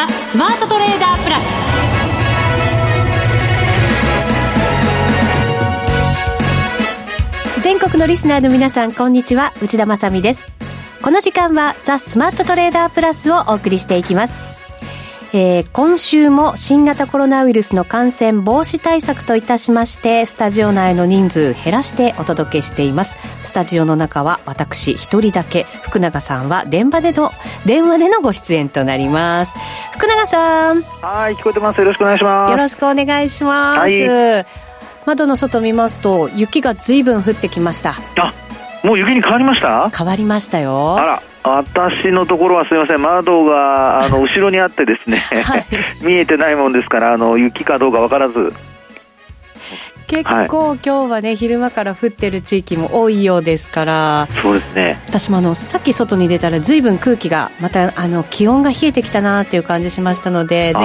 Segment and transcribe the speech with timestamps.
[0.00, 1.36] ザ・スマートトレーダープラ
[7.58, 7.60] ス。
[7.60, 9.52] 全国のリスナーの皆さんこんにちは。
[9.60, 10.50] 内田まさです。
[11.02, 14.49] この時間はザ・スマートトレーダープラスをお送りしていきます。
[15.32, 23.16] えー、今週も新型コロナウイルスの感染防止対策といたしましてスタジオ内の人数減らしてお届けしています。
[23.44, 25.64] スタジオの中は私一人だけ。
[25.82, 27.30] 福永さんは電話での
[27.64, 29.54] 電話でのご出演となります。
[29.92, 30.82] 福永さん。
[30.82, 31.78] はい聞こえてます。
[31.78, 32.50] よろしくお願いします。
[32.50, 34.46] よろしくお願いします、はい、
[35.06, 37.94] 窓の外見ますと雪がずいぶん降ってきました。
[38.18, 38.34] あ
[38.82, 39.90] もう雪に変わりました？
[39.90, 40.98] 変わりましたよ。
[40.98, 45.66] あら私のところはすみません、窓があの後ろにあってですね、はい、
[46.04, 48.52] 見えてないもんですから、あの雪かどうか分からず、
[50.10, 54.28] 結構、今日はね昼間から降ってる地域も多いようですから。
[54.42, 60.78] そうですね私もあのさっき外に出たらずいぶん空気がまたあの気温が冷えてきたなっていう感じしましたのでぜ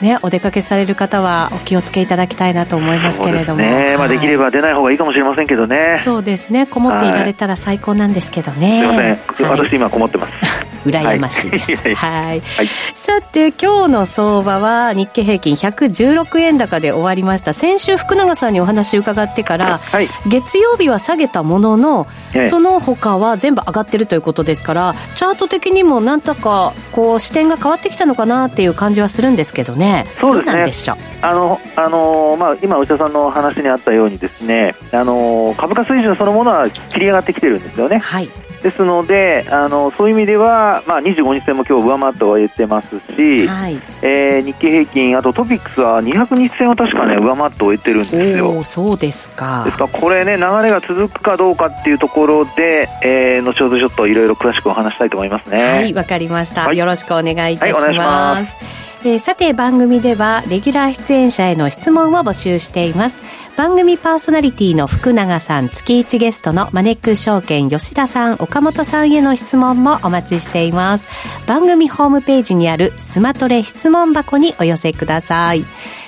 [0.00, 6.00] ひ、ね、お出かけされる方はお気をつけいただきたいなと思いますけれども、ねはい、まあ、できれば出ない方がいいかもしれませんけどね。
[6.04, 6.66] そうですね。
[6.66, 10.34] こもっていられたら最高なんですけどね、すみません、私今こもってます。
[10.84, 11.94] 羨ましいです。
[11.94, 12.40] はい。
[12.40, 17.52] はい、さて、今日の相場は日経平均116円高で終わりました。
[17.52, 22.06] 先週福永さんにお話伺ってから、はい、月曜日は下げたものの、
[22.48, 30.06] その他は全部上がってるということですから、チャート的にもなんとかこう視点が変わってきたのかなっていう感じはするんですけどね。
[30.20, 30.64] そうですね。
[31.20, 37.98] あの、あのまあ、今、内田さんの話にあったようにですね、あの株価水準そのものは切り上がってきてるんですよね。
[37.98, 38.30] はい。
[38.64, 48.64] ですのであのそういう意味では、まあ、25日線も今日上回ってはいってますし、はい、えー、日経平均、あとトピックスは200日線は確かね上回って終えてるんですよ。
[48.64, 55.62] そうですかですからこれね流れが続くかどうかっていうところで、えー、後ほどちょっといろいろ詳しくお話したいと思いますね。
[55.62, 58.64] はいわかりました、はい、よろしくお願いいたします。
[58.64, 63.22] はい、えー、さて番組ではレギュラー出演者への質問を募集しています。
[63.54, 71.06] 番組パーソナリティの福永さん月一ゲストのマネック証券吉田さん岡本さんへの質問もお待ちしています。
[71.46, 75.66] 番組ホームページにあるスマトレ質問箱にお寄せください。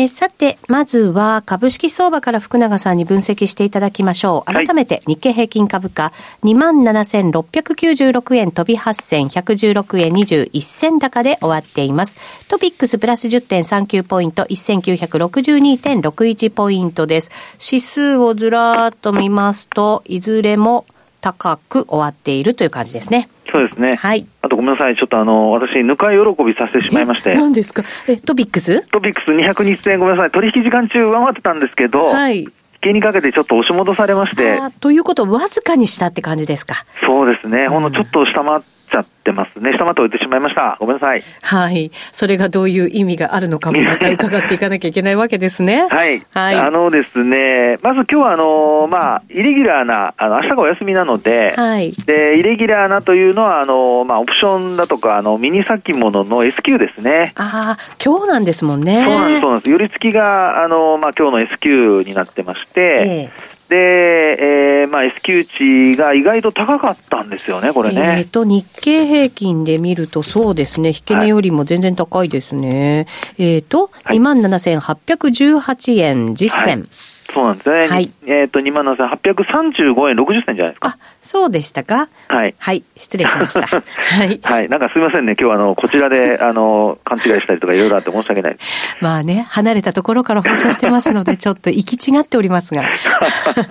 [0.00, 4.52] えさて、まずは株式相場から福永さんに分析していただきましょう。
[4.52, 6.12] 改めて日経平均株価
[6.44, 12.18] 27,696円飛び8銭116円21銭高で終わっています。
[12.48, 17.30] トピックスプラス10.39ポイント1962.61ポイントです。
[17.60, 20.86] 指数をずらーっと見ますと、いずれも
[21.20, 23.28] 高く終わっているという感じですね。
[23.50, 23.96] そうですね。
[23.96, 24.26] はい。
[24.42, 24.96] あとごめんなさい。
[24.96, 27.34] ちょっとあの、私、ぬか喜びさせてしまいまして。
[27.34, 27.82] 何ですか？
[28.06, 28.86] え、トピックス？
[28.88, 30.30] トピックス200日線ごめんなさい。
[30.30, 32.40] 取引時間中上回ってたんですけど、はい。
[32.40, 32.48] 引
[32.80, 34.58] けにかけてちょっと押し戻されまして。
[34.80, 36.76] ということわずかに下って感じですか？
[37.04, 37.68] そうですね。
[37.68, 39.72] ほんのちょっと下回っちゃってますね。
[39.76, 40.76] 下回って終えてしまいました。
[40.80, 41.22] ごめんなさい。
[41.42, 41.90] はい。
[42.12, 45.86] それがどういう意味があるのかもまた 伺っていかなきゃいけないわけですね。
[45.88, 46.22] はい。
[46.32, 46.54] はい。
[46.56, 51.92] あのですね、まず今日はあの、まあ、イレギュラーな、あの、明日がお休みなので、はい。
[52.06, 57.32] で、イレギュラーなというのは、あの、まあ、オプションだとか、あの、ミニ先物の S q ですね。
[57.36, 59.04] ああ、今日なんですもんね。
[59.04, 59.70] そうなんです、そうなんです。
[59.70, 68.16] 寄り付きが、あの、まあ、今日の S q になってまして、ええで、えー、まあ S q 値が意外と高かったんですよね、これね。
[68.18, 73.06] えっ、と、日経平均で見るとそうですね、引け値よりも全然高いですね。
[73.36, 76.80] はい、えっ、と、はい、27,818円実銭。
[76.80, 76.88] はい
[77.32, 77.86] そうなんですね。
[77.88, 78.10] はい。
[78.26, 80.88] えっ、ー、と、2万7835円60銭じゃないですか。
[80.88, 82.08] あ、そうでしたか？
[82.28, 82.54] はい。
[82.58, 82.82] はい。
[82.96, 83.62] 失礼しました。
[83.66, 84.40] はい。
[84.42, 84.68] はい。
[84.68, 85.36] なんかすみませんね。
[85.38, 88.56] 今日あの、こちらで、 あの、勘違いしたりとかいろいろあって申し訳ない。
[89.00, 92.82] まあね、離れたところから放送してますので、ちょっと行き違っておりますが。
[92.82, 92.88] は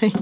[0.02, 0.14] い。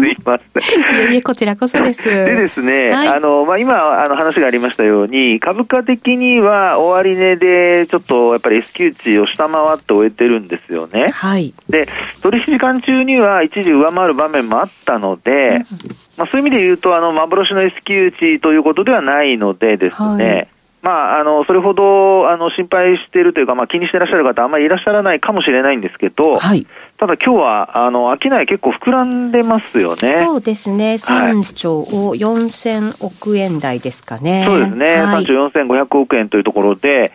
[0.00, 1.06] すいません。
[1.08, 2.04] いえいえ、こちらこそです。
[2.04, 11.08] でですね、はい、あの、まあ、今、あの、話がありましたように、株価的には終値で、ちょっと、やっぱり S q 値を下回って終えてるんですよね。
[11.12, 11.54] はい。
[11.68, 11.86] で、
[12.22, 15.64] 取引時間中には一時上回る場面もあったので、うん、
[16.16, 20.48] まあ、そういう意味で言うと、あの、幻の S q 値ということではないのでですね、はい
[20.82, 26.66] まあ、あのそれほどあの心配しているというか、まあ、気にしていらっしゃる方、あんまりいらっしゃらないかもしれないんですけど、はい、
[26.98, 30.16] ただ今日はあの商い結構膨らんでますよね。
[30.24, 34.44] そうですね、3兆4000億円台ですかね。
[34.46, 37.12] そうですね、はい、3兆4500億円というところで、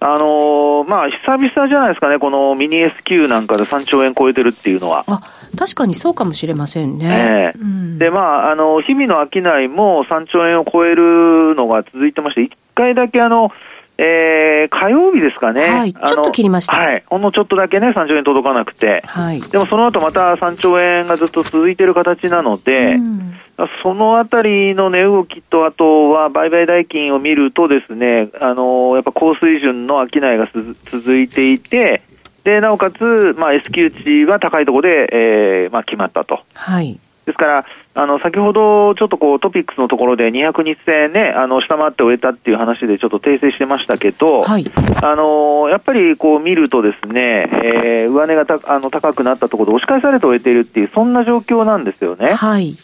[0.00, 5.04] あのー、まあ、久々じゃないですかね、このミニ S q なんかで3兆円超えてるっていうのは。
[5.06, 5.20] あ
[5.54, 7.52] 確かにそうかもしれませんね。
[7.54, 13.52] えーうん、で、まあ、あの、日々の商いも3兆円を超えるのが続いてまして、1回だけあの、
[13.96, 15.62] えー、火曜日ですかね。
[15.62, 15.94] はい。
[15.94, 16.76] ちょっと切りました。
[16.76, 17.04] はい。
[17.06, 19.02] ほんのちょっとだけね、3兆円届かなくて。
[19.06, 19.40] はい。
[19.40, 23.34] でもその後また3兆円がずっと続いている形なので、うん、
[23.82, 30.48] そのあたりの値動きと、あとは売買代金を見るとですね、あのやっぱ高水準の商いが
[30.90, 32.02] 続いていて、
[32.44, 36.40] で、なおかつ、まあ、S q 値は高いところで、えー、まあ、決まったと。
[36.54, 37.00] はい。
[37.24, 37.64] ですから、
[37.94, 44.70] あの、先ほどちょっとこうトピックスのところで200日線ね、あの、下回って終えたっていう話でちょっと訂正してましたけど、はい。
[45.02, 52.34] あの、やっぱりこう見るとですね、えー、上値がたあの高くなったところで押し返されて終えているっていう、そんな状況なんですよね。
[52.34, 52.74] はい。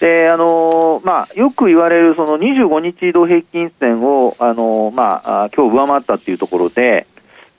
[0.00, 7.06] で、あのまあ、よく言われるその25日移動平均線を、あのまあ、今日上回ったっていうところで、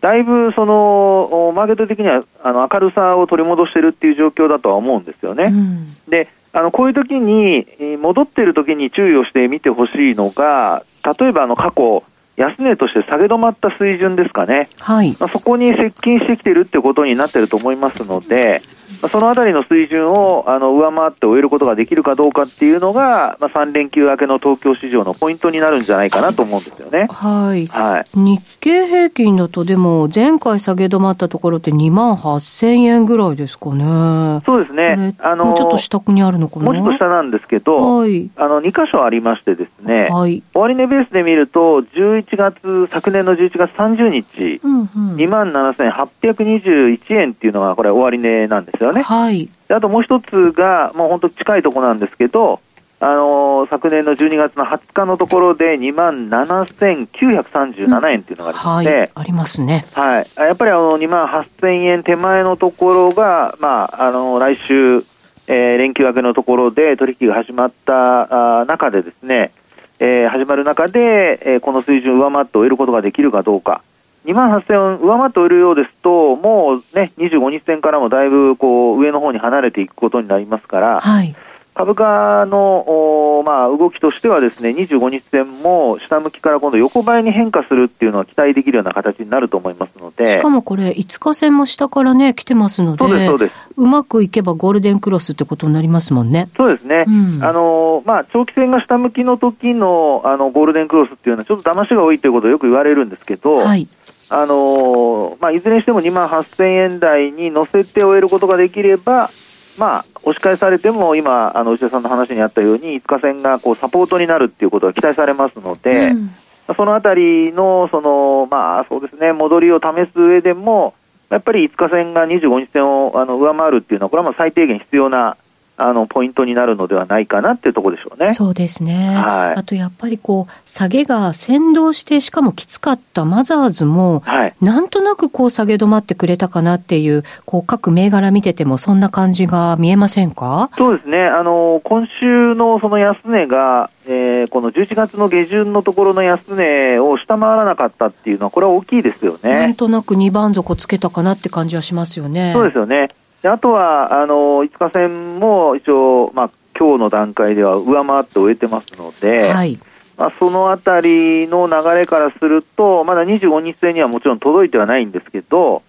[0.01, 5.45] だいぶそのマーケット的にはあの明るさを取り戻しているっていう状況だとは思うんですよね。
[5.45, 7.65] うん、であのこういう時に
[8.01, 10.83] 戻っている時に注意をして見てほしいのが
[11.19, 12.03] 例えばあの過去
[12.37, 18.61] 安値として下げ止まった水準ですかね、はいまあ、そこに接近してきているってことになっていると思いますので、
[19.09, 27.07] そのあたりの水準をあの上回って終えることができるかどうかっていうのが、まあ、3連休明けの東京市場のポイントになるんじゃないかなと思うんですよね。
[27.09, 27.67] はい。
[27.67, 34.41] はい、日経平均だと、でも、前回下げ止まったところって2万8000円ぐらいですかね。
[34.45, 35.15] そうですね。
[35.19, 36.65] あのもうちょっと下にあるのかな？
[36.65, 49.01] もうちょっと下なんですけど、はい、あの2箇所ありましてですね、はい、終値ベースで見ると、11月、昨年の11月30日、うんうん、2万7821円っていうのが、これ終値なんですよね。
[49.01, 49.49] はい。
[49.69, 52.59] あともう一つが、もう本当近いところなんですけど、
[52.99, 59.85] あのー、昨年の12月の20日のところで2万7937円っていうのがありまして、うんはい、ありますね。
[59.93, 60.27] はい。
[60.37, 65.03] やっぱりあの2万8000円手前のところが、まあ、あのー、来週、
[65.47, 69.51] えー、連休明けのところで取引が始まったあ中でですね、
[69.99, 73.81] えー、始まる中で、えー、この水準を上回って終えることができるかどうか。
[74.25, 81.35] 2万8000円上回って終えるようですと、もうね、25日線からもだいぶこう上の方に離れていくことになりますから、はい、
[81.75, 90.37] 株価の、まあ、動きとしてはですね、25日線も下向きから今度横ばいに変化するっていうのは期待できるような形になると思いますので。
[90.37, 93.55] しかもこれ、5日線も下からね、来てますので、そうです、そうです。
[93.75, 96.47] うまくいけばゴールデンクロスってことになりますもんね。
[96.55, 97.03] そうですね。
[97.05, 103.85] うん、あの、まあ、長期線が下向きの時の、あの、ゴールデンクロスっていうのはちょっと騙しが多いということをよく言われるんですけど、はい。
[104.27, 109.29] あのまあ、いずれにしても2万8000円台に乗せて終えることができれば、
[109.77, 116.29] まあ、押し返されても今、あの内田さんの話にあったように、5日線がこうサポートになるっていうことが期待されますので、うん、
[116.75, 120.93] そのあたりのその、まあ、そうですね戻りを試す上でも、
[121.29, 125.37] やっぱり5日線が25日線をあの上回るっていうのは、これはまあ最低限必要な
[125.77, 128.33] あのポイントになるのではないかなっていうところでしょうね。
[128.33, 129.15] そうですね。
[129.15, 140.69] はい、あとやっぱりこう下げが先導してしかもきつかったマザーズも、はい、なんとなくこう下げ止まってくれたかなっていうこう各銘柄見ててもそんな感じが見えませんか？
[140.77, 141.25] そうですね。
[141.25, 149.59] あの今週のその安値が、えー、この11月の下旬のところの安値を下回らなかったっていうのはこれは大きいですよね。
[149.59, 152.53] なんとなく2番底つけたかなって感じはしますよね。
[152.53, 153.09] そうですよね。
[153.45, 159.79] であとはあの5日線も一応、まあ今日の段階では上回って終えてますので、はい、
[160.17, 165.83] まあ、そのあたりの流れからすると、まだ25日線にはもちろん届いてはないんですけど、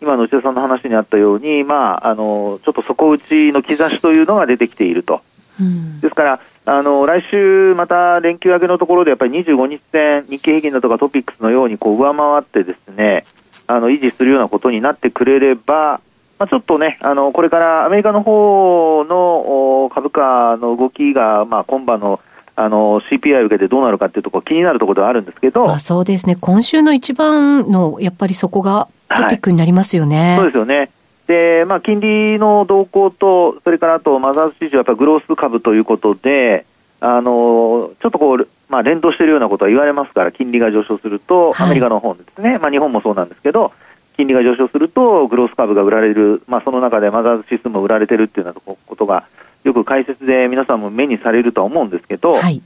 [0.00, 5.20] 今の内田さんの話にあったように、まあ、あのちょっと底打ちの兆しというのが出てきていると。
[5.60, 13.26] うん、ですから、あの来週また連休明けのところでやっぱり25日線、日経平均だとかトピックスのようにこう上回ってですね、
[13.66, 16.00] あの維持するようなことになってくれれば、
[16.42, 22.18] まあ、ちょっとね、あのこれからアメリカの方の株価の動きが、まあ、今晩の
[22.56, 30.30] あの CPI を受けてどうなるかっていうところ気になるところではあるんですけど、あ、そうですね、今週の一番のやっぱりそこがトピックになりますよね。
[30.30, 30.90] はい、そうですよね。
[31.28, 36.66] で、まあ、金利の動向と、それからあとマザーズ市場、やっぱグロース株ということで、
[36.98, 43.70] あのちょっとこう、まあ、連動しているようなことは言われますから、金利が上昇すると、アメリカの方ですね、はい、まあ、日本もそうなんですけど、
[44.16, 49.24] 金利が上昇すると、グロース株が売られる、まあ、その中でマザーズ指数も売られてるっていうようなことが、
[49.64, 52.60] よく解説で皆さんも目にされるとは思うんですけど、はい、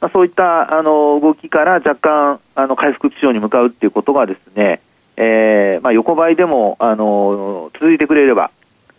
[0.00, 4.80] まあ、そういったあの動きから若干あの回復基調に向かうっていうことがですね、
[5.16, 8.50] えーまあ、横ばいでもあの続いてくれれば、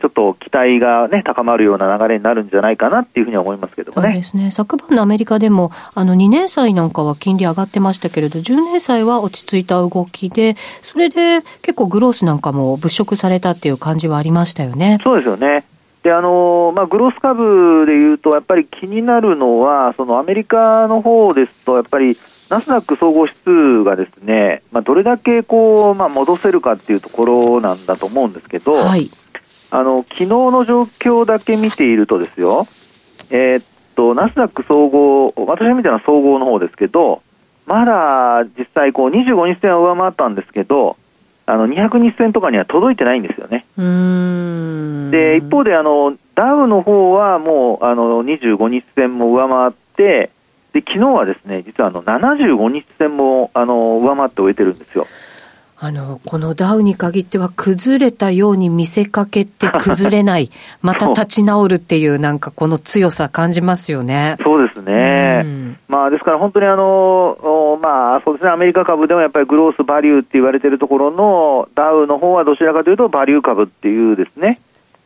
[0.02, 4.10] ちょっと期待が、ね、高まるような流れになるんじゃないかなっていうふうには思いますけどもね。
[4.10, 14.98] そうですね昨晩のアメリカでもあの2年債なんかは金利上がってましたけれど10年債は落ち着いた動きでそれで結構グロースなんかも物色されたっていう感じはありましたよね。
[15.04, 15.66] そうですよね
[16.04, 22.18] であのまあ、グロース株でいうと、やっぱり気になるのは、そのアメリカの方ですと、やっぱり
[22.50, 29.10] ナスダック総合指数がですね、まあ、どれだけこう、まあ、戻せるかっていうところなんだと思うんですけど、はい、
[29.72, 32.68] あの昨日の状況だけ見ているとですよ、
[33.30, 37.22] えー、っとナスダック総合、私が見たのは総合の方ですけど、
[37.66, 40.98] まだ実際こう25日線は上回ったんですけど、
[41.46, 43.66] あの200日線とかには届いてないんですよね。
[45.12, 50.32] で一方であのダウの方はもうあの25日線も上回って
[50.74, 55.08] で昨日はですね実はあの75日線もあの上回って終えてるんですよ。
[55.84, 60.52] あの、このダウに限っては崩れたように見せかけて 崩れない、
[60.84, 64.38] また立ち直るっていうなんかこの強さ感じますよね。
[64.44, 65.42] そうですね。
[65.44, 74.60] うん、まあですから本当にあの、まあそうですね、アメリカ株でもやっぱりグロースバリューって言われてるところのダウの方はどちらかというとバリュー株っていうですね、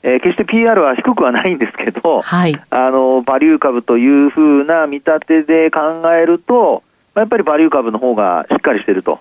[0.03, 6.83] えー、決して PR は低くはないんですけど、はい、あのバリュー株というふうな見立てで考えると、
[7.15, 9.19] やっぱりバリュー株の方がしっかりしてると。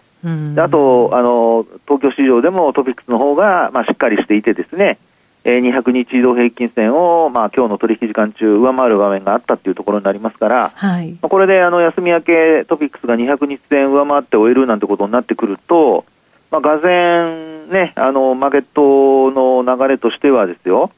[0.59, 4.99] あとあの、東京市場でもトピックスの方がまが、あ、しっかりしていてですね、
[5.45, 16.05] えー、200日移動平均線を、まあ今日の取引時間中、上回る場面があったというところになりますから、はい、これであの休み明け、トピックスが200日線上回って終えるなんてことになってくると、
[16.51, 20.91] まあ、がぜね、あのマーケットの流れとしてはですよ、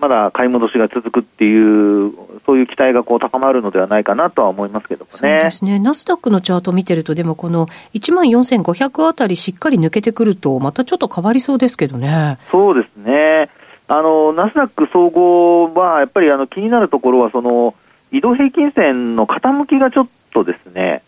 [0.00, 2.12] まだ買い戻しが続くっていう、
[2.46, 5.18] そういう期待がこう高まるのではないかなとは思いますけどもね。
[5.18, 5.78] そうですね。
[5.78, 12.38] ナスダックのチャート見てると、でもこの1万4500あたりしっかり抜けてくると、またちょっと変わりそうですけどね。
[12.50, 13.50] そうですね。
[13.88, 17.74] あの、ナスダック総合は、やっぱりあの気になるところは、その、
[18.12, 21.02] 移動平均線の傾きがちょっとですね、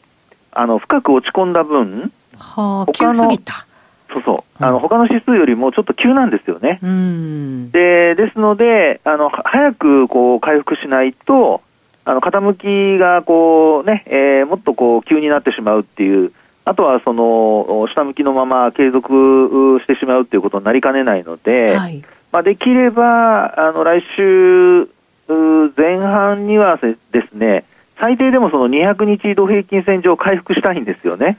[0.53, 3.67] あの、深く落ち込んだ分、はあ、急すぎた。
[4.13, 4.65] そうそう。
[4.65, 6.79] あの、他の指数よりもちょっと急なんですよね。
[6.83, 11.61] うん、で、ですので、あの、早くこう回復しないと、
[12.05, 16.33] あの、傾きがこうね、えー、もっとこう急になってしまうっていう、
[16.65, 24.89] あとはその、下向きのまま継続してしまうっていうことになりかねないので、はい、まあ、できれば、あの、来週
[25.77, 26.97] 前半にはで
[27.29, 27.65] すね、
[27.99, 31.39] 最低でもその200日移動平均線上回復したいんですよね。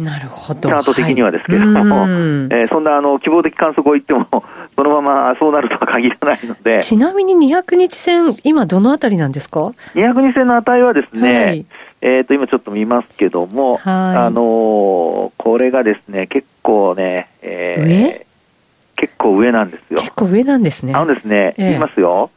[0.00, 0.68] なるほど。
[0.68, 2.08] チャート的にはですけれども、はい、
[2.50, 4.26] えー、そんなあの希望的観測を言っても、
[4.74, 6.80] そのままそうなるとは限らないので。
[6.80, 11.66] ちなみに200日線、今どのあたりなんですか ?200 日線の値はですね、はい、
[12.00, 13.82] えっ、と、今ちょっと見ますけども、はい、
[14.16, 20.00] あのー、これがですね、結構ね、えー、結構上なんですよ。
[20.00, 20.94] 結構上なんですね。
[20.94, 22.30] あのですね、えー、言いますよ。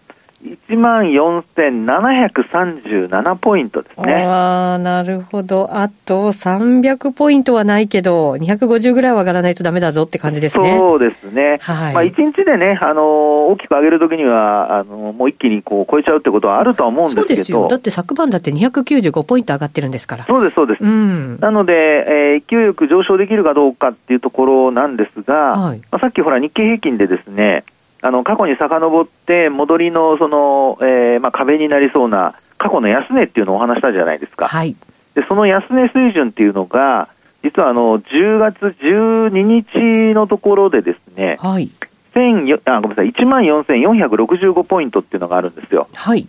[0.43, 4.25] 1万4737ポイントですね。
[4.25, 5.69] ああ、なるほど。
[5.71, 10.77] あと300ポイントはないけど、250ぐらいは上がらないとダメだぞって感じですね。
[10.77, 11.59] そうですね。
[11.61, 11.93] はい。
[11.93, 17.27] まあ、1日でね、あの、大きく上げるときには、あの、もう一気にこう超えちゃうってことはあるとは思うんですけど。
[17.27, 17.67] そうですよ。
[17.69, 20.25] だって昨晩だって295ポイント上がってるんですから。
[20.25, 20.83] そうです、そうです。
[20.83, 21.39] うん。
[21.39, 27.63] なので、えー、勢いよく上昇できるかどうかっていうところなんですが、はい、まあ、さっきほら日経平均でですね、
[28.03, 34.49] あの過去に遡って戻りのその、えーまあ、壁になりそうな過去の安値っていうのをお話したじゃないですか。
[34.49, 34.75] はい、
[35.15, 37.07] でその安値水準っていうのが
[37.43, 41.71] 実はあの10月12日のところでですね、はい、
[42.65, 45.87] あごめんなさい1万4465ポイントっていうのがあるんですよ。
[45.93, 46.27] はい、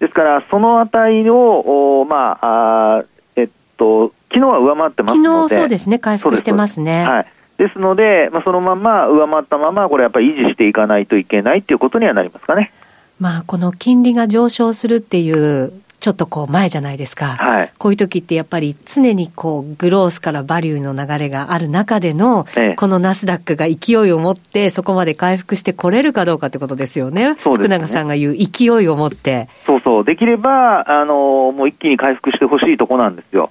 [0.00, 3.04] ですからその値をお、まああ
[3.36, 7.06] えっと昨日は上回ってますので昨日そうですね回復してますね。
[7.06, 7.26] はい
[7.58, 12.72] ですので、まあ、そのまま上回ったまま、これやっぱり維持していかないといけないということにはなりますかね。
[13.20, 15.72] まあ、この金利が上昇するっていう
[16.04, 22.46] ちょっとこう前じゃないですか、はい、こういう時ってやっぱり常にこうグロースからバリューの流れがある中での、
[22.76, 29.48] このナスダックが勢いを持ってそこまで回復してこれるかどうかってことですよね、ね福永さんが言う勢いを持って。
[29.64, 33.50] そうそう、できればあのもう一気に回復してほしいとこなんですよ。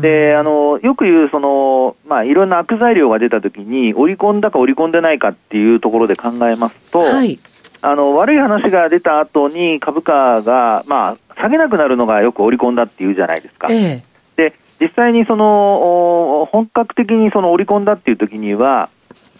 [0.00, 7.38] であのよく言うその、まあ、いろんな悪材料が出たときに、織り込んだか織り込んでないかっていうところで考えますと、はい、
[7.82, 13.68] あの悪い話が出た後に株価が、まあ、下げなくなるのがよく織り込んだっていうじゃないですか。
[13.70, 14.02] え
[14.36, 18.90] で実際にその本格的にその織り込んだっていうときには、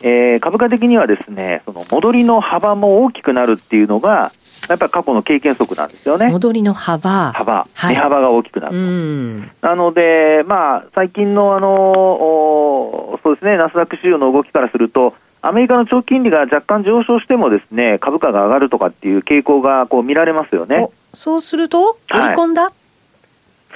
[0.00, 4.32] えー、株価的にはですねその戻りの幅も大きくなるっていうのが、
[4.68, 6.28] やっぱり過去の経験則なんですよね。
[6.28, 7.32] 戻りの幅。
[7.32, 7.66] 幅。
[7.75, 8.73] はい、値幅が大きくなる
[9.61, 9.66] と。
[9.68, 20.88] なので、まあ、最近のあの、そうですね、ナスダック市場の動きからすると、アメリカの長期金利が若干上昇してもですね株価が上がるとかっていう傾向がこう見られますよね。
[21.14, 22.73] そうすると、織り込んだ、はい、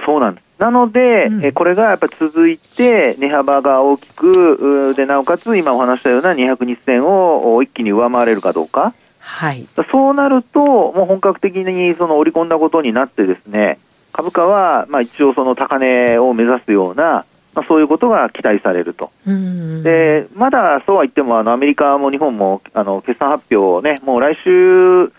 [0.05, 0.51] そうなんです。
[0.59, 13.79] なので、うん、えこれがやっぱり続いて、値幅が大きく、でなおかつ今お話したような200日線を一気に上回れるかどうか、はい、そうなると、もう本格的にその織り込んだことになって、ですね
[14.13, 17.25] 株価はまあ一応、その高値を目指すような、
[17.55, 25.13] まあ、そういうことが期待されると、でまだそうは言っても、あのアメリカも日本もあの決算発表ね、もう来週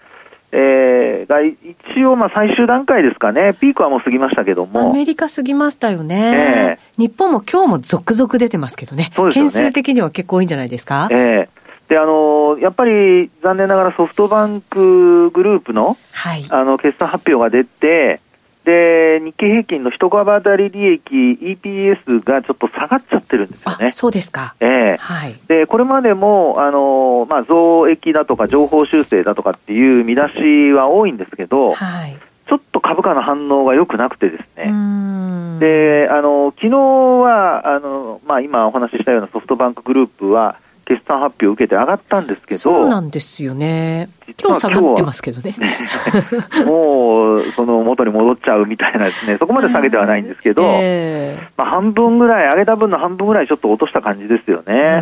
[0.54, 4.90] えー、が一応、まあ最終段階ですかね、ピークはもう過ぎましたけども。
[4.90, 6.78] アメリカ過ぎましたよね。
[6.98, 9.12] えー、日本も今日も続々出てますけどね。
[9.16, 9.44] そうですね。
[9.46, 11.08] 件数的には結構多いんじゃないですか？
[11.10, 11.61] えー
[11.92, 18.22] であのやっぱり残念ながらソフトバンクグループの,、はい、あの決算発表が出て、
[18.64, 23.92] で日経平均の一株当たり利益 EPS がちょっと下がっちゃってるんですよね。
[23.92, 24.56] そうですか。
[24.62, 25.36] ええー、はい。
[25.50, 32.18] でこれまでもあのまあ増益だとか情報修正だとかっていう見出しは多いんですけど、はい。
[32.48, 34.68] ちょっと株価の反応が良くなくてですね。
[35.60, 44.10] で、あの昨日はあのまあ今お話ししたようなソフトバンクグループは決算発表を受けて上がったんですけど、そうなんですよね。
[44.42, 45.56] 今日下がってますけどね。
[46.66, 55.02] もう、その元に戻っちゃうみたいなですね、そこまで下げてはないんですけど、えー、まあ、半分ぐらい、上げた分の半分ぐらいちょっと落とした感じですよね。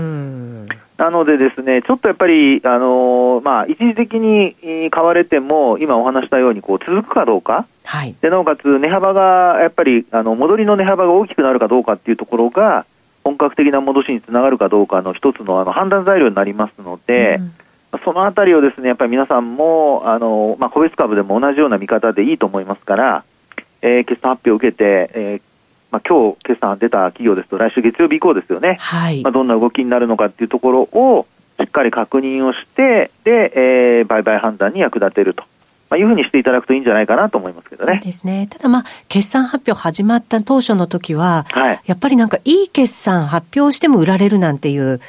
[0.98, 7.66] なのでですね、ちょっとやっぱり、あのー、まあ、一時的に買われても、今お話したように、こう、続くかどうか。
[7.86, 8.14] はい。
[8.20, 12.86] で、なおかつ、値幅が、やっぱり、あの、戻りの値幅が大きくなるかどうかっていうところが、
[13.24, 17.54] 本格的な戻しにつながるかどうかの一つのあの判断材料になりますので、うん
[18.04, 23.24] そのあたりをですね、やっぱり皆さんも、あの、まあ、個別株でも同じような見方でいいと思いますから、
[23.82, 25.42] えー、決算発表を受けて、えー、
[25.92, 28.78] まあ、今日決算出た企業ですと、来週月曜日以降ですよね。
[28.80, 29.24] はい。
[29.24, 31.26] まあ、どんな動きになるのかっていうところを、
[31.60, 35.44] しっかり確認をして、で、えー、売買判断に役立てると。
[35.90, 37.96] まあ、いうふうにしていただくといいんじゃないかなと思いますけどね。
[37.96, 38.48] そうですね。
[38.50, 45.02] ただまあ、決算発表始まった当初の時は、はい、やっぱりなんかいい決算発表しても売られるなんていう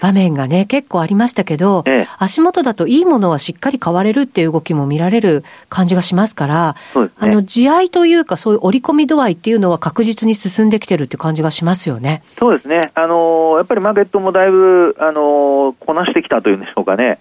[0.00, 12.22] 場面がね、結構ありましたけど、ええ、足元だといいものはしっかり買われるっていう動きも見られる感じがしますから、ね、あの、地合いというかそういう織り込み度合いっていうのは確実に進んできてるって感じがしますよね。
[12.38, 12.92] そうですね。
[12.94, 17.18] あのやっぱりマーケットもだいぶ、あのこなしてきたというんでしょうかね。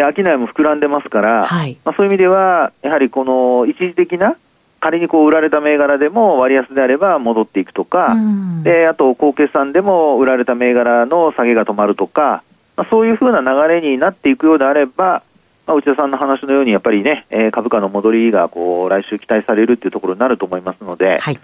[0.00, 4.36] で商いも膨らんでますから、はい、まあ、そういう意味では、やはりこの一時的な、
[4.80, 8.16] 仮にこう売られた銘柄でも割安であれば戻っていくとか、
[8.62, 12.42] であと高決算でも売られた銘柄の下げが止まるとか、
[12.76, 15.22] まあ、そういうふうな流れになっていくようであれば、
[15.66, 21.38] まあ、内田さんの話のように、やっぱりね、えー、株価の戻りがこう来週期待されるっていうところになると思いますので、はい、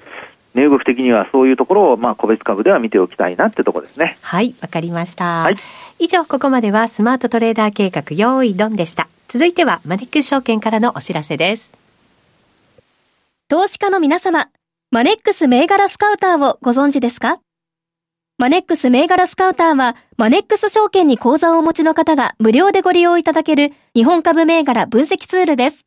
[0.57, 4.19] 値動き的にはそういうところを、まあ、個別株では見ておきたいなってところですね。
[4.23, 5.43] はい、わかりました。
[5.43, 5.57] はい、
[6.01, 9.07] 以上、ここまではスマートトレーダー計画用意ドンでした。
[9.29, 11.73] 続いてはマネックス証券からのお知らせです。
[13.49, 14.49] 投資家の皆様、
[14.91, 17.39] マネックス銘柄スカウターをご存知ですか？
[18.39, 25.87] マネックス銘柄スカウターは、マネックス証券に口座をお持ちの方が無料でご利用いただける日本株銘柄分析ツールです。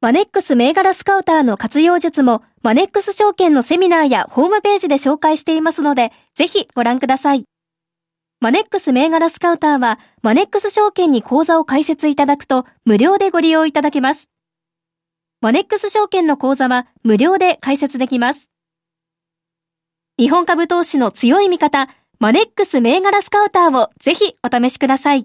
[0.00, 7.46] マネックス銘柄スカウターの活用術も、マネックス証券のセミナーやホームページで紹介していますので、ぜひご覧ください。
[8.40, 14.28] マネックス銘柄スカウターは、マネックス証券に口座を開設いただくと、無料でご利用いただけます。
[15.40, 18.48] マネックス証券の口座は、無料で開設できます。
[20.16, 21.88] 日本株投資の強い味方、
[22.20, 25.24] マネックス銘柄スカウターをぜひお試しください。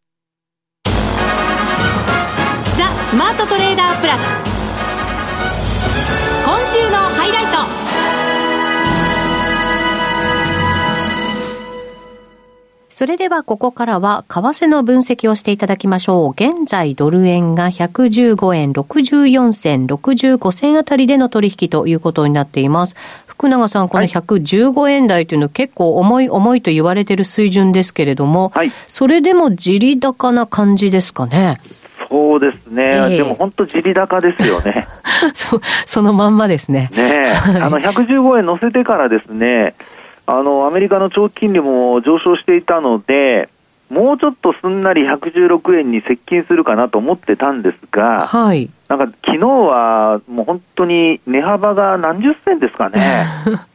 [3.11, 4.21] スマートトレーダープラス。
[6.45, 7.57] 今週のハイライト。
[12.87, 16.31] それではここからは為替の分析をしていただきましょう。
[16.31, 22.95] 現在ドル円が115円64銭65銭あたりでの取引ということになっています。
[23.27, 31.59] 福永さん、この115円台というのは結構重い重いと言われている水準ですけれども、はい、それでも地利高な感じですかね？
[32.11, 34.85] そうですね、えー、でも本当、地利高ですよね。
[35.33, 36.91] そそのまんまですね。
[36.93, 39.75] ねあの115円乗せてからですね、
[40.25, 43.47] あのアメリカの長期金利も上昇していたので、
[43.89, 53.25] もうちょっとすんなり116円に接近するかなと思ってたんですが、はい、なんか昨日はもう本当に値幅が何十銭ですかね。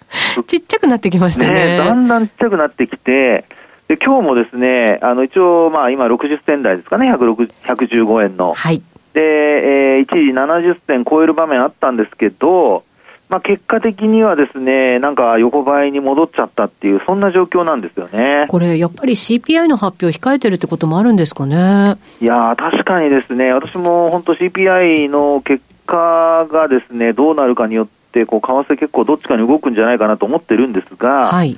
[0.46, 3.46] ちっちゃくなってきましたね、ね、だんだんちっちゃくなってきて、
[3.88, 8.52] で今日もですね、あの一応、まあ、今60銭台ですかね、115円の。
[8.52, 12.82] はい、で、えー、一時70銭超える場面あったんですけど、
[13.28, 18.46] まあ、結果的にはですね、なんか横ばいに戻っちゃったっていう、そんな状況なんですよね。
[18.48, 21.96] これ、やっぱり CPI の発表控えてるってこともあるんですかね？
[22.20, 31.56] いや確かにですね、私も本当 CPI の結果がですね、どうなるかによって、こう、為替結構どっちかに動くんじゃないかなと思ってるんですが、はい。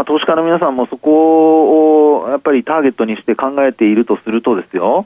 [0.00, 5.04] まあ、投資家の皆さんもそこをやっぱりターゲットにして考えているとするとですよ、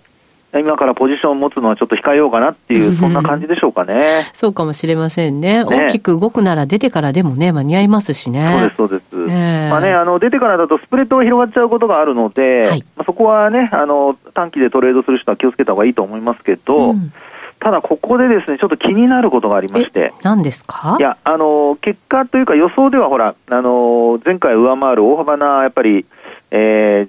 [0.53, 4.31] 今からポジションを持つのはちょっと控えようかなっていう、そんな感じでしょうかね。
[4.35, 5.65] そうかもしれませんね。
[5.65, 8.73] ね大きく動くなら出てからでもね、間に合いますしね。
[8.77, 9.33] そうです、そうです。
[9.33, 17.13] えー、まあね、あの、出てからだとスプレッドが広がっちゃうことがあるので、はい、まあ、そこはね、あの、短期でトレードする人は気をつけた方がいいと思いますけど、うん
[17.61, 20.13] ただ、ここでですね、ちょっと気になることがありまして。
[20.23, 20.97] 何ですか？
[20.99, 26.05] いや、あの、結果というか予想ではほら、あの、前回上回る大幅な、やっぱり、
[26.51, 27.09] え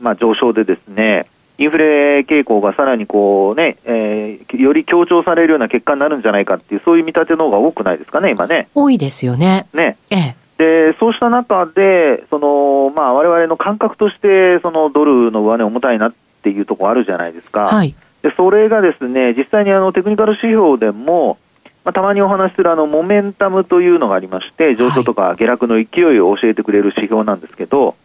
[0.00, 1.26] まあ上昇でですね、
[1.58, 8.68] インフレ傾向がさらにこうね、えー、より強調されるような結果になるんじゃないかっていう、そういう見立ての方が多くないですかね、今ね。
[8.74, 9.66] 多いですよね。
[9.74, 9.96] ね。
[10.10, 10.36] ええ。
[10.58, 17.66] で、そうした中で、その、まあ、我々の感覚として、そのドルの上値重たいなっていうところあるじゃないですか。
[17.66, 17.94] はい。
[18.22, 21.38] で、それがですね、実際にあの、テクニカル指標でも、
[21.84, 27.96] まあ、たまにお話しするあの、モメンタムというのがありまして、上昇とか下落の勢いを教えてくれる指標なんですけど、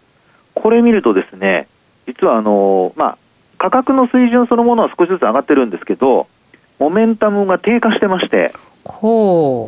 [0.56, 1.68] これ見るとですね、
[2.08, 3.18] 実はあの、まあ、
[3.58, 6.28] 価格の水準そのものは少しずつ上がってるんですけど、
[6.80, 8.54] モメンタムが低下してまして、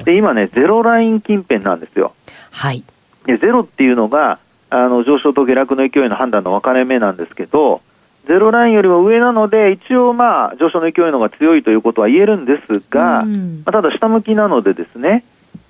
[0.06, 2.14] で今ね、ゼロライン近辺なんですよ。
[2.52, 2.84] はい。
[3.26, 7.82] で、ゼロっていうのが、あの、上昇と下落の勢いの判断の分かれ目なんですけど、
[8.30, 13.26] ゼロラインよりも上なので、一応まあ、上昇の勢いの方が強いということは言えるんですが、ま
[13.66, 15.24] あ、ただ下向きなのでですね、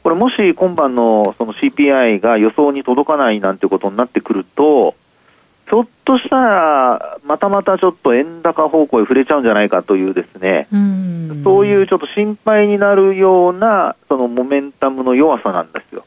[0.04, 4.94] これもし今晩のその CPI が予想に届かないなんてことになってくると、
[5.70, 10.78] ひょっとしたら、またまたちょっと円高方向へ触れちゃうんじゃないかというですね、う
[11.46, 16.04] そういうちょっと心配になるような、そのモメンタムの弱さなんですよ。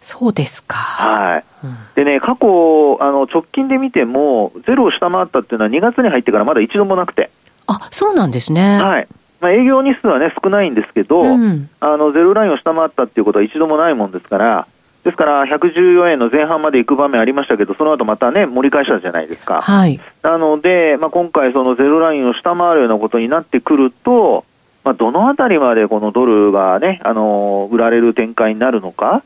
[0.00, 0.76] そうですか。
[0.76, 1.44] はい。
[1.64, 7.30] うん、でね、過去、あの、直近で見ても、ゼロを下回ったっていうのは2月に入ってからまだ一度もなくて。
[7.66, 8.80] あ、そうなんですね。
[8.80, 9.08] はい。
[9.40, 14.66] まあ、営業日数はね、少ないんですけど、うん、あの、ゼロラインを下回ったっていうことは一度もないもんですから、
[15.04, 19.62] ですから114円の前半まで行く場面ありましたけど、その後またね、盛り返したじゃないですか。
[19.62, 19.98] はい。
[20.22, 24.44] なので、まあ、今回そのゼロラインを下回るようなことになってくると、
[24.84, 29.22] まあ、どのあたりまでこのドルがね、あの、売られる展開になるのか。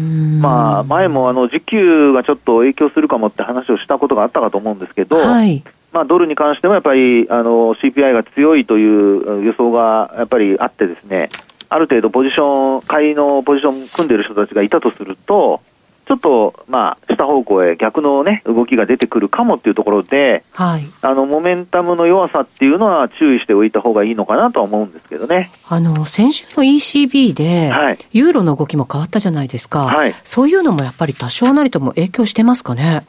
[0.00, 5.62] まあ、前もあの、時給がちょっと影響するかもって話をしたことがあったかと思うんですけど、はい。
[5.92, 11.30] まあ、ドルに関してもやっぱり、あの、CPI が強いという予想がやっぱりあってですね、
[11.68, 15.60] ある程度ポジション、買いのポジション組んでる人たちがいたとすると、
[16.06, 20.86] ちょっと、まあ、下方向へ逆のね、動きが出てくるかもっていうところで、はい。
[21.02, 25.50] あの、モメンタムの弱さっていうのは注意しておいた方がいいのかなとは思うんですけどね。
[25.68, 27.98] あの、先週の ECB で、はい。
[28.12, 29.86] ユーロの動きも変わったじゃないですか。
[29.86, 30.14] はい。
[30.22, 33.04] そういうのもやっぱり多少なりとも影響してますかね？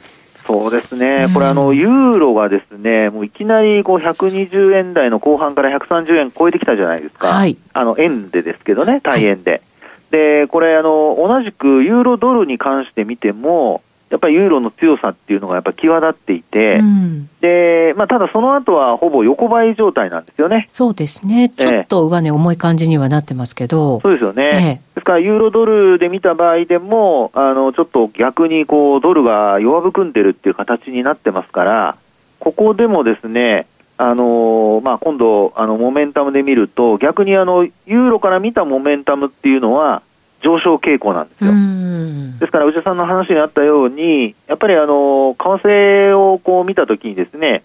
[0.47, 7.27] そうですね、これあの、ユーロがですね、もういきなりこう120円台の後半から130円超えてきたじゃないですか。
[7.27, 7.57] はい。
[7.73, 9.61] あの、円でですけどね、対円で。
[10.11, 20.67] はい、で、これあの、同じくユーロドルに関して見ても、やっぱりユーロの強さっていうのがやっぱ際立っていて、うん、で、まあ、ただその後はほぼ横ばい状態なんですよね。
[20.69, 21.49] そうですね。
[21.49, 23.99] ちょっと上値重い感じにはなってますけど。
[23.99, 24.49] そうですよね。
[24.53, 31.95] ええ、ですから、ユーロドルで見た場合でも、あの、ちょっと逆にこう、ドルが弱含んでるっていう形になってますから、
[32.39, 33.65] ここでもですね、
[33.99, 40.03] あのまあ、今度、あの、モメンタムで見ると、逆にあの、ユーロから見たモメンタムっていうのは、
[40.41, 41.51] 上昇傾向なんですよ。
[42.39, 47.63] ですから、内田さんの話にあったように、やっぱりあの、為替をこう見たときにですね、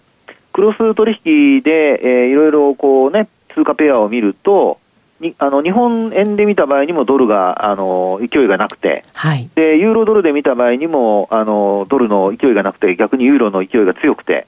[0.51, 4.79] クロス取引で、えー、いろいろこうね、通貨ペアを見ると、
[5.23, 14.45] にあの日本円で見た場合にもドルがあの勢いがなくて、はい、でユーロドルで見た場合にもあのドルの勢いがなくて逆にユーロの勢いが強くて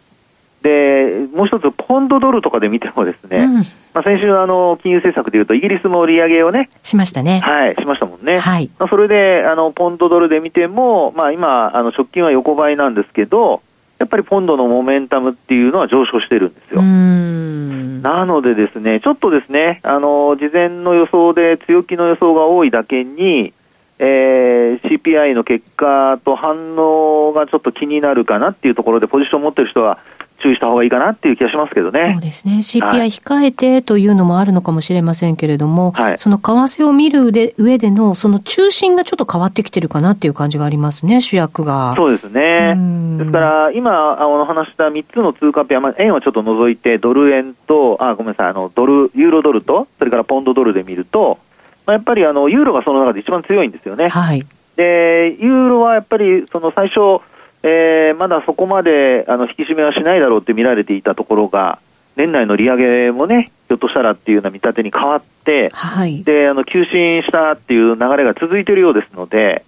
[0.66, 3.62] でもう一つポンドドルとかで見てもですね、うん、ま
[4.02, 7.40] あ、先週あの金融政策でいうとイギリスも利上げをねしましたね。
[7.42, 13.62] はいしましたもんね、はい、まあ、それであのポンドドルで見ても、まあ、今あの直近は横ばいなんですけど
[14.00, 16.82] やっぱりポンドのモメンタムっていうのは上昇してるんですよ。
[16.82, 23.54] なのでですね、ちょっとですね、あの、事前の予想で強気の予想が多いだけに、
[23.98, 30.00] えー、CPI の結果と反応がちょっと気になるかなっていうところでポジションを持ってる人は
[30.40, 32.12] 注意した方がいいかなっていう気がしますけどね。
[32.14, 32.58] そうですね。
[32.58, 41.94] CPI 控えてというのもあるのかもしれませんけれども、はい、その為替を見る上でのその中心がちょっと変わってきてるかなっていう感じがありますね、主役が。
[41.96, 42.76] そうですね。
[43.18, 51.40] ですから、今、お話した3つの通貨ペア、まあ、円はちょっと除いて、ドル円と、あ、ごめんなさい、あの、ドル、ユーロドルと、それからポンドドルで見ると、
[51.86, 54.10] まあ、やっぱりあの、ユーロがその中で一番強いんですよね。
[54.10, 54.46] はい。
[54.76, 57.22] で、ユーロはやっぱり、その最初、
[57.68, 61.80] えー、まだそこまであの引き締めはしないだろうって見られていたところが、
[62.16, 69.66] 年内の利上げもね、ひょっとしたらっていうような見立てに変わって、はい、で、あの、急進したっていう流れが続いているようですので、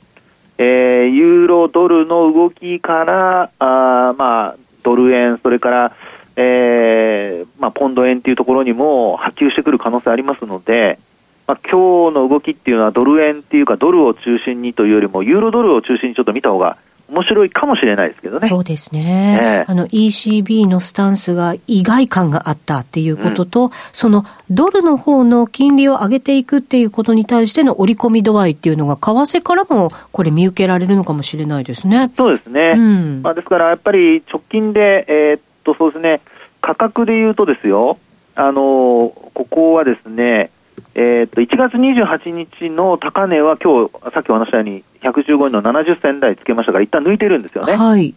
[0.59, 5.95] えー、ユーロドルの動きから、あまあ、ドル円、それから、
[6.35, 10.99] えー、まあ、ポンド円っていうところにも波及してくる可能性ありますので、
[11.47, 16.77] まあ、今日の動きっていうのはドル円っていうかドルを中心にというよりもユーロドルを中心にちょっと見た方が
[17.09, 18.49] 面白いかもしれないですけどね。
[18.49, 19.39] そうですね。
[19.41, 32.11] えー、あの ECB のスタンスが意外感があったっていうことと、うん、そのドルの方の金利を上げていくっていうことに対しての織り込み度合いっていうのが、為替からもこれ見受けられるのかもしれないですね。
[32.17, 32.73] そうですね。
[32.75, 36.21] うん、まあ、ですからやっぱり直近で、えー、っと、そうですね、
[36.61, 37.97] 価格で言うとですよ、
[38.35, 40.51] あのここはですね、
[40.93, 47.75] えー、っと1月28日の高値は今日さっきお話したように115円の70銭台つけましたから一旦抜いてるんですよね。
[47.75, 48.13] はい、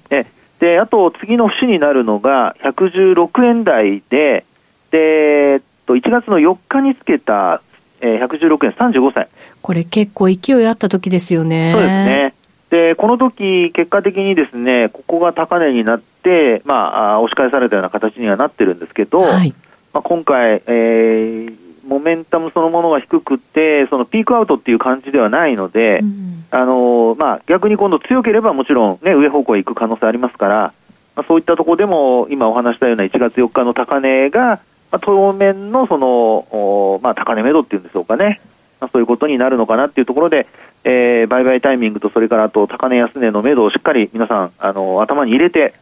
[0.59, 4.45] であと次の節になるのが116円台で
[4.91, 7.63] で、えっと、1月の4日につけた、
[8.01, 9.27] えー、116円35銭。
[9.63, 11.73] これ結構勢いあった時ですよね。
[11.73, 12.35] そうですね。
[12.71, 19.55] で、この時、結果的にですね、ここが高値になって、まあ、押し返されたような形にはなってるんですけど、はい、
[19.93, 30.75] まあ、今回、えー、モメンタムそのものが低くて、そのピークアウトっていう感じではないので、うん、あのまあ、逆に今度強ければもちろん、ね、上方向へ行く可能性ありますから、
[31.15, 34.59] まあ、そういったところでも今お話したような1月4日の高値が、ま
[34.93, 38.41] あ、当面のその、まあ、高値目処っていうんでしょうかね、
[38.81, 40.49] まあ、そういうことになるのかなっていうところで、
[40.85, 45.75] えー、売買タイミングとそれからあと高値安値の目処をしっかり皆さんあの頭に入れて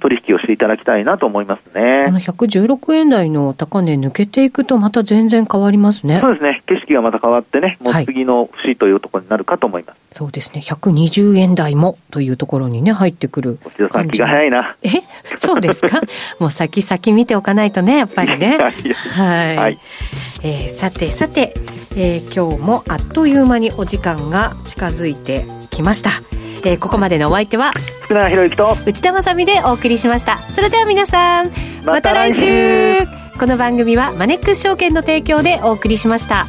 [0.00, 6.18] 取引をしていただきたいなと思いますね、はい、この116円台の高値抜けていくとまた全然変わりますね。
[6.20, 6.62] そうですね。
[6.66, 10.60] 景色がまた変わってねもう次の節というところになるかと思います、はい、そうですね。
[10.64, 13.58] 120円台もというところにね入ってくる
[13.92, 14.76] さん気が早いな。
[14.82, 14.88] え？
[15.36, 16.00] そうですか？
[16.40, 18.56] もう先先見ておかないとねやっぱりね。
[18.56, 19.78] はい、はい、
[20.42, 21.54] えー、さてさて
[21.98, 26.10] えー、今日もあっという間にお時間が近づいてきました、
[26.62, 27.72] えー、ここまでのお相手は
[28.02, 30.38] 福永博之と内田まさみでお送りしました。
[30.48, 31.50] それでは皆さん
[31.84, 33.26] また来週。
[33.38, 36.46] この番組はマネックス証券の提供でお送りしました